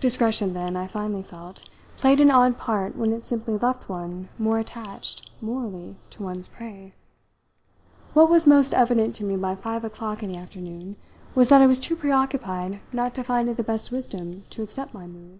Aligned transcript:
Discretion, 0.00 0.52
then, 0.52 0.74
I 0.76 0.88
finally 0.88 1.22
felt, 1.22 1.70
played 1.96 2.18
an 2.20 2.32
odd 2.32 2.58
part 2.58 2.96
when 2.96 3.12
it 3.12 3.22
simply 3.22 3.56
left 3.56 3.88
one 3.88 4.28
more 4.36 4.58
attached, 4.58 5.30
morally, 5.40 5.94
to 6.10 6.24
one's 6.24 6.48
prey. 6.48 6.92
What 8.12 8.28
was 8.28 8.48
most 8.48 8.74
evident 8.74 9.14
to 9.14 9.24
me 9.24 9.36
by 9.36 9.54
five 9.54 9.84
o'clock 9.84 10.24
in 10.24 10.32
the 10.32 10.38
afternoon 10.38 10.96
was 11.36 11.50
that 11.50 11.60
I 11.62 11.68
was 11.68 11.78
too 11.78 11.94
preoccupied 11.94 12.80
not 12.92 13.14
to 13.14 13.22
find 13.22 13.48
it 13.48 13.56
the 13.56 13.62
best 13.62 13.92
wisdom 13.92 14.42
to 14.50 14.60
accept 14.62 14.92
my 14.92 15.06
mood. 15.06 15.38